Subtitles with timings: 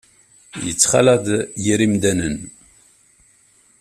[0.65, 1.25] Yettxalaḍ
[1.63, 2.37] yir yemdanen.